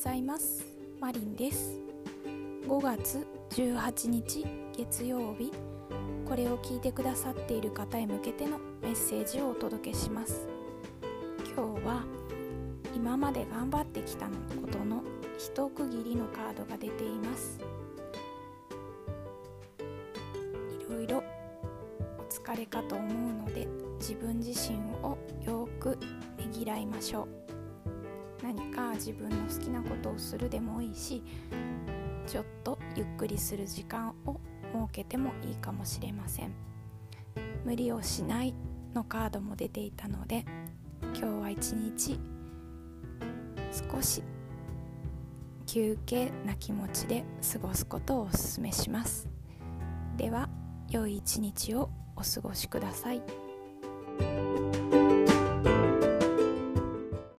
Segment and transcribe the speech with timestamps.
[0.00, 0.64] ざいます。
[0.98, 1.78] マリンです。
[2.66, 5.52] 5月18日月曜日。
[6.26, 10.48] これを聞いてくださっている方へ向けてのメッセージをお届けします。
[11.54, 12.04] 今日は
[12.96, 14.32] 今まで頑張ってきたこ
[14.72, 15.02] との
[15.36, 17.58] 一区切りのカードが出ています。
[20.80, 21.22] いろいろ
[22.18, 25.90] お疲れかと思うので自分自身をよく
[26.38, 27.39] ねぎらいましょう。
[28.42, 31.22] 何か自分の好きなことをするでもいいし
[32.26, 34.40] ちょっとゆっくりする時間を
[34.72, 36.52] 設けてもいいかもしれません
[37.64, 38.54] 無理をしない
[38.94, 40.44] のカードも出ていたので
[41.02, 42.18] 今日は一日
[43.92, 44.22] 少し
[45.66, 49.28] 休憩な気持ちで過ごすことをお勧めします
[50.16, 50.48] では
[50.90, 53.49] 良い一日をお過ごしください。